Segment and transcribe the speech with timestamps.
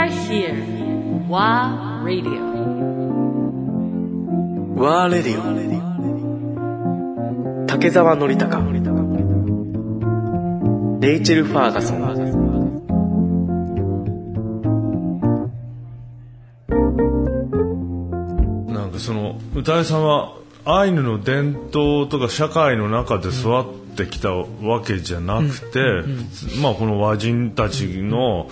[0.00, 0.54] are here.
[1.28, 2.48] WA Radio.
[4.76, 5.42] ワーレディオ
[7.66, 8.60] 竹澤典孝
[11.00, 12.00] レイチェル・ファーガソン
[18.72, 20.32] なんかその歌いさんは
[20.64, 23.64] アイヌの伝統とか社会の中で育っ
[24.04, 25.80] てきたわけじゃなくて、
[26.60, 28.48] まあこの和人たちの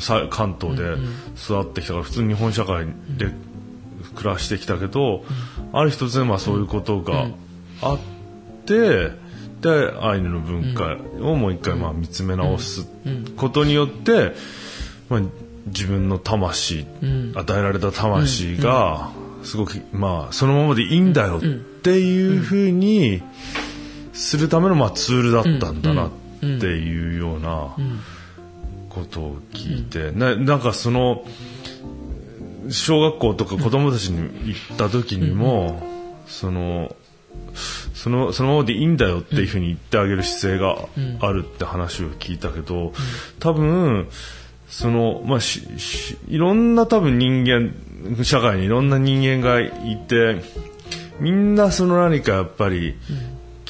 [0.00, 0.94] さ関東で
[1.36, 3.30] 育ってきたから普通に日本社会で
[4.14, 5.24] 暮らしてきたけど、
[5.72, 7.28] ある一つでまあそういうことが
[7.80, 7.98] あっ
[8.66, 9.10] て、
[9.60, 12.86] でアイヌの文化をもう一回まあ見つめ直す
[13.36, 14.32] ことによって、
[15.08, 15.20] まあ、
[15.66, 16.86] 自分の魂、
[17.34, 19.10] 与えられた魂が
[19.44, 21.40] すごくまあそのままでいいんだよっ
[21.82, 23.22] ていうふうに
[24.12, 27.74] するためのまあツールだったんだなっていうような
[28.88, 31.24] ことを聞いて、ななんかその
[32.70, 35.82] 小学校とか子供たちに行った時にも、
[36.26, 36.94] その
[37.94, 40.88] そのそのままでいいんだよっていうふうに言ってあげる姿勢が
[41.26, 42.92] あるって話を聞いたけど、
[43.38, 44.08] 多分
[44.68, 50.42] そのまあししいろんな多分人間社会にいろんな人間がいて
[51.20, 52.96] みんなその何かやっぱり、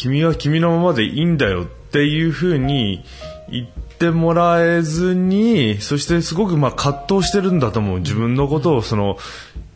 [0.02, 3.04] 君は君のままでいいんだよっていうふうに
[3.48, 7.98] 言ってもらえずにそしてすごくまあ葛藤してるんだと思う。
[8.00, 9.16] 自分のことをその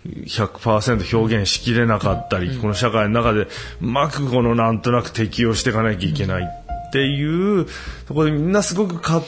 [0.04, 3.48] 100%表現しきれなかったり、この社会の中でう
[3.82, 7.66] まくこのなんとなく適応していかなきゃいけないっていう
[8.08, 9.22] ところでみんなすごく葛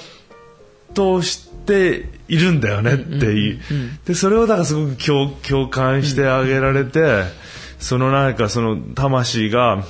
[0.97, 3.61] 藤しているんだよねっていう、
[4.05, 7.23] でそれをだからすごく共共感してあげられて、
[7.79, 9.85] そのなんかその魂が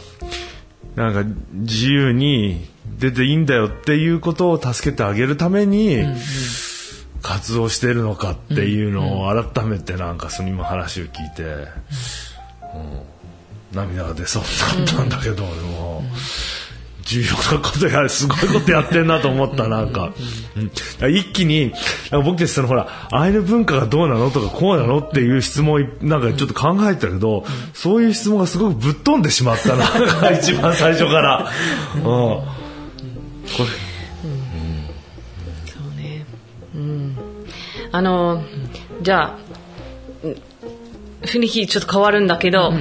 [0.98, 2.68] なんか自由に
[2.98, 6.04] 出ていいんだよっていうことを助けてあげるために
[7.22, 13.02] 活動してるのかっていうのを改めてなんかその今話を聞いて、うん
[13.70, 14.42] 涙が出そう
[14.80, 15.87] になったんだけど、でも
[17.08, 20.12] 重要なことやすごいことやってんなと思ったなんか、
[21.00, 21.14] うん。
[21.14, 21.72] 一気に
[22.12, 31.50] 僕たちそのほらアイヌ文化がどうなのとかこうなのっていう質問をなんかちょっと考えてたけど、そういう質問がすごくぶっ飛んでしまったな一番最初から。
[31.96, 32.02] うん。
[32.02, 32.44] こ
[35.64, 36.26] そうね。
[36.74, 37.16] うん。
[37.90, 38.44] あの、
[39.00, 39.38] じゃあ、
[40.22, 40.36] うん。
[41.22, 42.74] 雰囲気ちょっと変わるんだけど、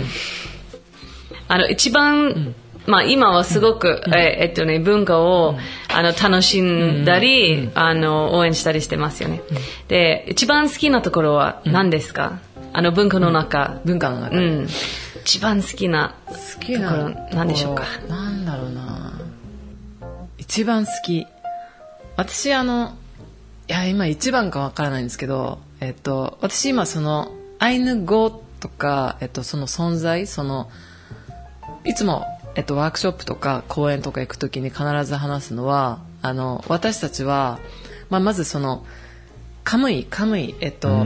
[1.47, 2.53] あの、一番、
[2.87, 5.55] まあ今はすごく、ええっとね、文化を、
[5.93, 9.41] あの、楽しんだり、あの、応援したりしてますよね。
[9.87, 12.39] で、一番好きなところは何ですか、
[12.73, 13.81] あの、文化の中。
[13.85, 14.67] 文化の中で、うん。
[15.21, 17.83] 一番好きな好きなところ何でしょうか？
[18.07, 19.11] なんだろうな。
[20.37, 21.27] 一番好き。
[22.15, 22.95] 私あの
[23.67, 30.69] いや今一番かわからないんですけどえっと私今そのアイヌ語とか、えっと、その存在その
[31.83, 32.25] いつも、
[32.57, 37.59] えっと、ワークショップとか講演とか行く時に必ず話すのはあの私たちは、
[38.09, 38.83] まあ、まずその
[39.63, 41.05] カムイカムイえっと、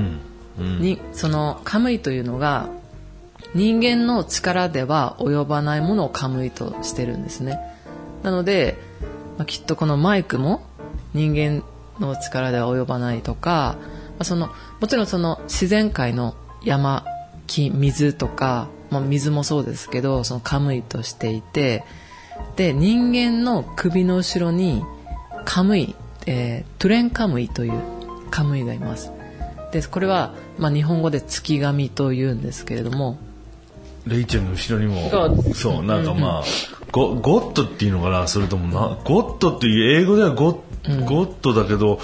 [0.58, 2.70] にそのカムイというのが
[3.54, 7.60] 人間の力では及ばないものをカムイとしてるんですね。
[8.24, 8.78] なので、
[9.38, 10.66] まあ、きっとこのマイクも
[11.14, 11.64] 人間
[12.00, 13.76] の力では及ばないとか、
[14.12, 17.04] まあ、そのもちろんその自然界の山
[17.48, 21.84] 木水とか、まあ、水もそうですけどそのカムイとしていて
[22.56, 24.84] で人間の首の後ろに
[25.46, 25.96] カムイ、
[26.28, 27.82] えートゥレンカムイという
[28.30, 29.12] カムイがいます。
[29.72, 33.18] でこれは、まあ、日本語で月神というんですけれども
[34.06, 35.10] レイチェルの後ろにも
[35.54, 35.84] そう。
[35.84, 36.44] なんかまあ、
[36.92, 42.00] ゴゴッドっていうのかなそれともなゴッドっていう英語ではゴッ,、ゴッドだけど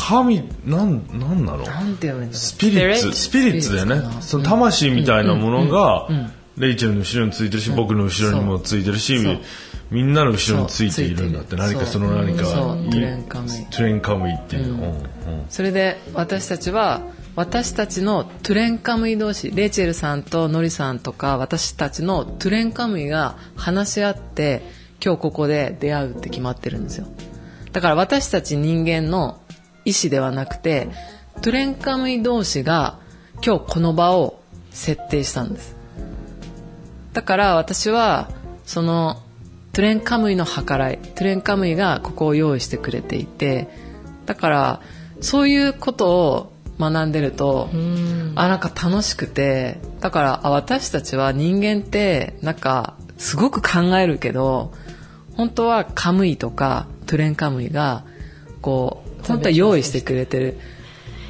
[0.00, 1.64] 神なんなんなの？
[1.64, 2.34] なんて呼んだろう。
[2.34, 3.74] spirits。spirits。
[3.74, 4.00] だよね。
[4.20, 6.08] その魂みたいなものが
[6.56, 9.18] レイチェルの後ろについてるし、僕の後ろにもついてるし
[9.90, 11.56] みんなの後ろについているんだって。
[11.56, 13.66] 何かその何かトゥレンカムイ。
[13.70, 14.94] トゥレンカムイっていうの、
[15.48, 17.02] それで私たちは
[17.34, 24.62] 私たちのトゥレンカムイ同士レイチェルさんとノリさんとか私たちのトゥレンカムイが話し合って
[25.04, 27.08] 今日ここで出会うって決まってるんですよ。
[27.72, 29.40] だから私たち人間の
[29.88, 30.88] 意思ではなくて
[31.40, 32.98] トゥレンカムイ同士が
[33.44, 34.40] 今日この場を
[34.70, 35.76] 設定したんです。
[37.14, 38.28] だから私は
[38.66, 39.22] その
[39.72, 43.68] トゥレンカムイの計らいトゥレンカムイがここを用意してくれていて
[44.26, 44.80] だから
[45.20, 47.70] そういうことを学んでると
[48.34, 54.72] あなんか楽しくてだからあ私たちは人間ってなんかすごく考えるけど
[55.36, 58.04] 本当はカムイとかトゥレンカムイが
[58.60, 60.58] こう本当は用意してくれてる。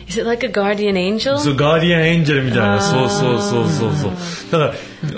[0.09, 1.37] Is it like a guardian angel?
[1.39, 4.13] そう、ガーディアンエンジェルみたいな、そうそうそうそうそう。
[4.51, 4.75] だか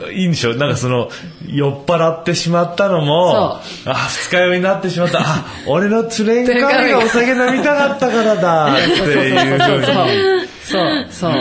[0.06, 0.54] ら、いいんでしょ？
[0.56, 1.10] なんかその、
[1.46, 5.20] 酔っ払ってしまったのも、あ、二日酔いになってしまった。
[5.20, 10.48] あ、俺のトゥレンカーがお酒飲みたかったからだ、っていうふうに。
[10.64, 11.06] そう。
[11.10, 11.32] そう。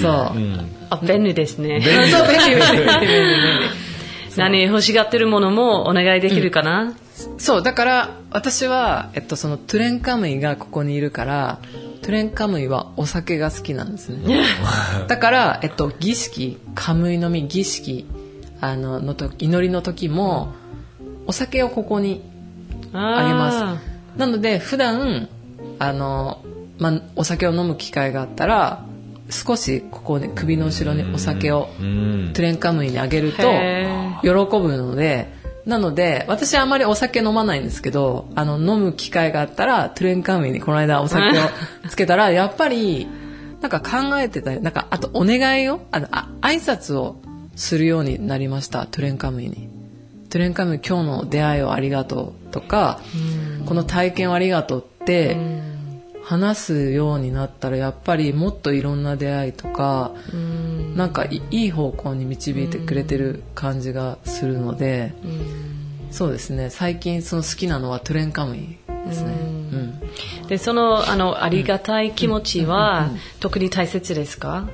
[0.00, 0.36] そう。
[0.36, 0.38] う。
[0.40, 1.78] んあ、便利ですね。
[1.78, 2.12] 便利。
[4.36, 6.94] 何欲しがってるものもお願いできるかな、
[7.38, 11.58] そうだから私は、えっと、そのトゥレンカムイがここにいるから
[12.02, 14.40] トゥレンカムイはお酒が好きなんですね。
[15.08, 18.06] だから、えっと、儀式カムイ飲み儀式
[18.60, 20.52] あののと祈りの時も
[21.26, 22.22] お酒をここに
[22.92, 24.18] あげます。
[24.18, 25.28] なので普段
[25.78, 26.42] あの、
[26.78, 28.84] まあ、お酒を飲む機会があったら
[29.30, 33.86] 少しここに首の後ろにお酒をうんトゥレンカムイにあげるとへ
[34.22, 35.37] 喜ぶので
[35.68, 41.42] なので私はあまりお酒飲まないんですけどあの飲む機会があったらトゥレンカムイにこの間お酒を
[41.90, 43.06] つけたらやっぱり
[43.60, 47.16] なんか考えてたりなんかあとお願いをあのあ挨拶を
[47.54, 49.68] するようになりましたトゥレンカムイに。
[50.30, 53.00] トゥレンカムイ今日の出会いをありがとうとか
[53.64, 55.38] この体験をありがとうって
[56.22, 60.12] 話すようになったらやっぱりもっといろんな出会いとか
[60.96, 65.12] なんかいいい方向に導いてくれてる感じがするので
[66.10, 66.70] そうですね。
[66.70, 69.32] 最近その好きなのはトゥレンカムイですね。
[69.32, 69.34] う
[69.76, 70.00] ん。
[70.48, 74.68] でそのあのありがたい気持ちは特に大切ですか、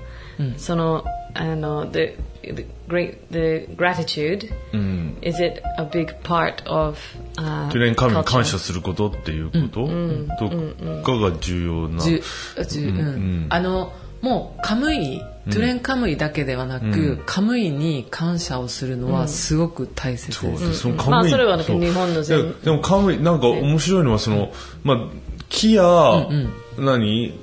[0.56, 5.18] そのあの the, the, great, the gratitude、うん。
[5.22, 6.96] is it a big part of、
[7.36, 8.24] uh, トゥレンカムに culture?
[8.24, 9.88] 感謝することっていうこと、
[10.48, 12.04] とかが重要な。
[13.48, 13.92] あの
[14.24, 21.10] もうカムイトゥレンカムイだけではなく、カムイに感謝をするのはすごく大切です、そうでそのカムイ。
[21.10, 24.50] まあそれは日本の全でもカムイなんか面白いのはその、
[24.82, 24.98] まあ、
[25.50, 25.84] 木や、
[26.78, 27.34] 何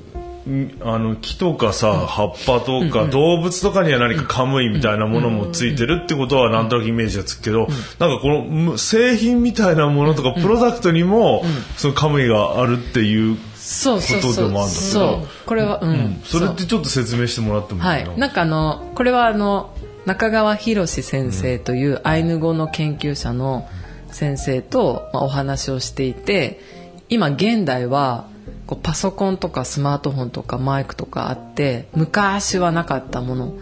[0.50, 7.68] んあの木とかさ、葉っぱとか、動物とかには何かカムイみたいなものもついてるってことはなんとなくイメージがつくけど、
[8.00, 11.44] なんかこのむ製品みたいなものとか、プロダクトにも、
[11.78, 14.32] そのカムイがあるっていう、そうそうそう。
[14.32, 14.80] ことでもあるんだ。
[14.80, 15.28] けどそう。
[15.46, 19.76] これはうん、それってちょっと説明してもらってもいいはい、なんかあのこれはあの
[20.06, 23.70] 中川博先生というアイヌ語の研究者の
[24.10, 26.60] 先生と、まあ、お話をしていて
[27.08, 28.26] 今現代は
[28.66, 33.54] こうパソコンとかスマートフォンとかマイクとかあって昔はなかったもの。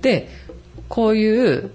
[0.00, 0.30] で
[0.88, 1.70] こういう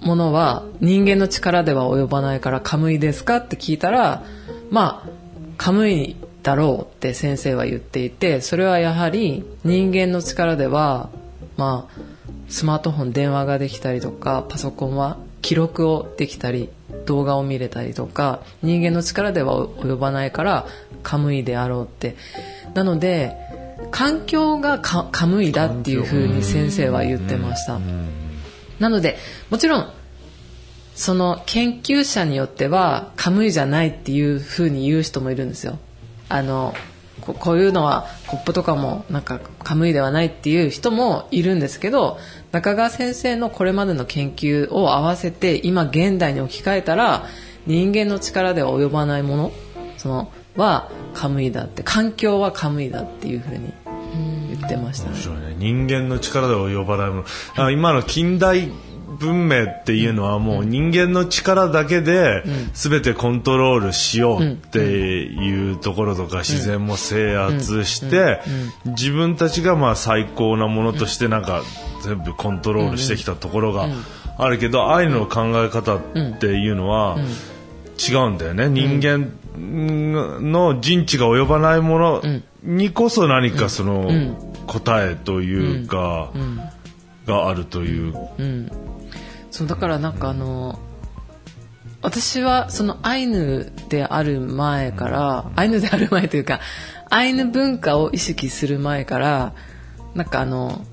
[0.00, 3.38] ものは人間の力では及ばないからカムイですか？
[3.38, 4.22] って聞いたら
[4.70, 5.10] まあ
[5.56, 11.08] カムイだろうって先生は言っていてそれはやはり人間の力では
[11.56, 12.00] まあ
[12.48, 16.68] スマートフォン電話ができたりとかパソコンは記録をできたり
[17.06, 20.66] 動画を見れたりとか人間の力では及ばないから
[21.02, 22.16] カムイであろうって。
[22.74, 23.36] なので
[23.90, 27.80] 環境がカカムイだっていうふうに先生は言ってました。
[28.78, 29.16] なので
[29.50, 29.90] もちろん
[30.94, 35.78] その研究者によってはカムイじゃないっていうふうに言う人もいるんですよ
[36.34, 36.74] あの
[37.20, 42.18] ここういうのはコップとかもなんかカムイではないっていう人もいるんですけど
[42.50, 47.26] 中川先生のこれまでの研究を合わせて今現代に置き換えたら
[47.66, 49.52] 人間の力では及ばないもの
[49.96, 53.72] そのはカムイだって環境はカムイだっていうふうに
[54.50, 55.14] 言ってましたね。
[55.14, 55.54] ね。
[55.56, 57.24] 人間の力では及ばないもの。
[57.56, 58.70] あ今の近代
[59.18, 62.42] 文明っていうのはもう人間の力だけで
[62.72, 68.40] 全てコントロールしようっていうところとか自然も制圧して
[68.84, 71.62] 自分たちがまあ最高なものとしてなんか
[72.02, 73.88] 全部コントロールしてきたところが
[74.36, 76.00] あるけどアイヌの考え方っ
[76.38, 77.16] ていうのは
[77.98, 78.68] 違うんだよね。
[78.68, 82.22] 人間の人知が及ばないもの
[82.62, 86.30] にこそ何かその答えというか
[87.26, 88.14] があるという
[89.54, 90.80] そうだからなんかあの
[92.02, 96.58] 私はそのアイヌである前からアイヌである前というか
[97.08, 99.54] アイヌ文化を意識する前から
[100.12, 100.84] なんかあの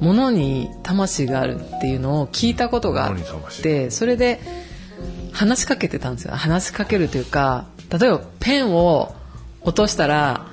[0.00, 3.16] 物に魂があるっていうのを聞いたことがあっ
[3.62, 4.38] てそれで
[5.32, 6.34] 話しかけてたんですよ。
[6.34, 9.14] 話しかけるというか例えばペンを
[9.62, 10.46] 落としたら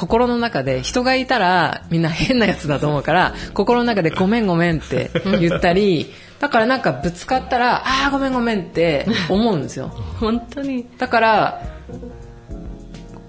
[0.00, 9.88] 心の中で人がいたらみんな変なやつだと思うから心の中でごめんごめんって言ったりだからなんかぶつかったらああごめんごめんって思うんですよ。
[9.88, 10.88] 本当に。
[10.96, 11.62] だから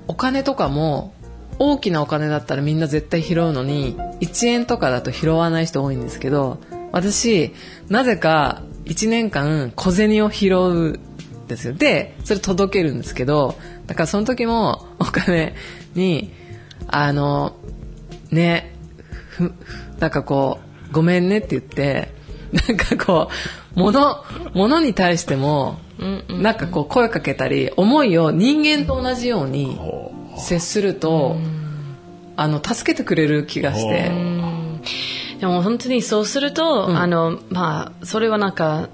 [0.07, 1.13] お金とかも
[1.59, 6.61] 大きなお金だったらみんな絶対拾うのに1円とかだと拾わない人多いんですけど
[6.93, 7.51] 私
[7.89, 10.99] なぜか1年間小銭を拾うん
[11.49, 11.73] ですよ。
[11.73, 13.55] でそれ届けるんですけど
[13.87, 15.53] だからその時もお金
[15.95, 16.39] に
[16.91, 17.55] あの
[18.29, 18.75] ね
[19.99, 22.09] なんかこうごめんねって言って
[22.67, 23.29] なんかこ
[23.75, 25.79] う物物に対しても
[26.29, 29.79] なんかこう声かけたり思いを人間と同じように
[30.37, 31.37] 接すると
[32.35, 34.11] あの助けてくれる気がして。
[35.39, 38.89] でも本当にそうすると、あの、まあ、それはなんか、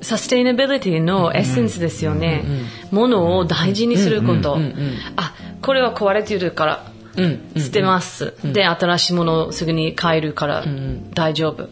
[0.00, 2.44] サステイナビリティのエッセンスですよね。
[2.90, 4.58] ものを大事にすること。
[5.14, 6.97] あ、これは壊れてるから、うん
[7.56, 8.34] 捨てます。
[8.44, 10.64] で、新しいものをすぐに買えるから
[11.14, 11.68] 大丈夫。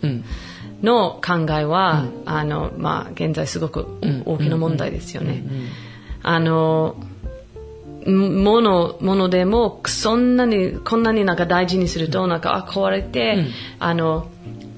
[0.82, 3.86] の考えは、あの、まあ、現在すごく
[4.24, 5.44] 大きな問題ですよね。
[6.22, 6.96] あの、
[8.06, 13.46] もの、ものでも、そんなに、こんなになんか大事にすると、なんか、あ、壊れて、
[13.78, 14.28] あの、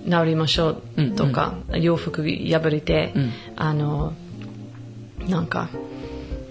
[0.08, 3.12] 治りましょうとか、洋服破れて、
[3.56, 4.14] あの、
[5.28, 5.68] なんか、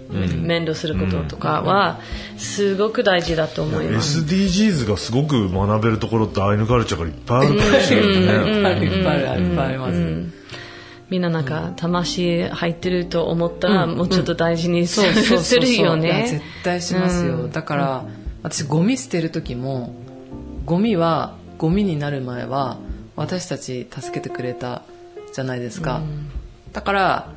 [0.08, 2.00] 面倒することとかは、
[2.36, 4.20] すごく大事だと思います。
[4.20, 8.86] SDGs がすごく学べるところってアイヌカルチャーからいっぱいあるかもしれないね。
[8.86, 10.24] いっぱいあるいっぱいあります、
[11.10, 16.42] みんななんか、魂入ってると思ったら、もうちょっと大事にする,、よいや絶ね。
[16.64, 18.04] 対しますよ、だから
[18.42, 19.94] 私ゴミ捨てる時も
[20.64, 22.78] ゴミはゴミになる前は
[23.16, 24.82] 私たち助けてくれた
[25.34, 26.02] じゃないですか、
[26.72, 27.32] だから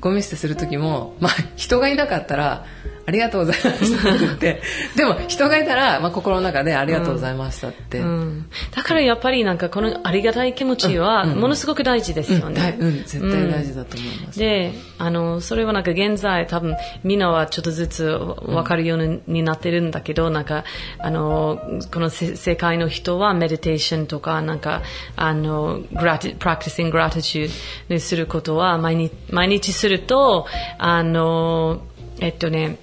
[0.00, 2.64] ゴミ捨てする時も、まあ、人がいなかったら
[3.08, 4.60] ありがとうございましたって言って
[4.94, 8.50] でも人がいたら、まあ、心の中でありがとうございましたって、うん。
[8.76, 12.60] だからやっぱりなんかこのありがたい気持ちはものすごく大事ですよね。
[12.60, 20.64] はいうん、絶対大事だと思います、で、あの、それはなんか現在多分みんなはちょっとずつ分かるようになってるんだけど、なんか、
[20.98, 21.58] あの、
[21.90, 24.82] このせ世界の人はメディテーションとか、なんか、
[25.16, 27.48] あの、グラティ、practicing gratitude
[27.88, 30.46] にすることは毎日、毎日すると、
[30.76, 31.80] あの、
[32.20, 32.76] えっとね、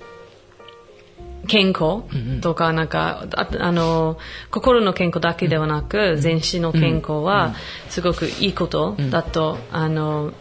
[1.47, 2.03] 健康
[2.41, 4.17] とか、なんか、ああの、
[4.51, 7.55] 心の健康だけではなく、全身の健康は、
[7.89, 10.33] すごくいいことだと、あの、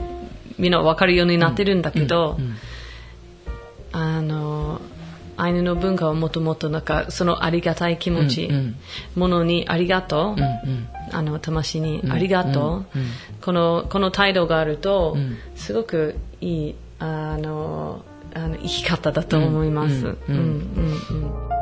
[0.58, 2.38] みんな分かるようになってるんだけど、
[3.92, 4.80] あの、
[5.36, 8.50] アイヌの文化はもともとなんか、そのありがたい気持ち、
[9.14, 10.42] ものにありがとう、
[11.12, 12.86] あの、魂にありがとう、
[13.40, 15.16] この、この態度があると、
[15.56, 19.94] すごくいい、あの、あの生き方だと思います。
[19.94, 20.40] うんうんう
[21.50, 21.53] ん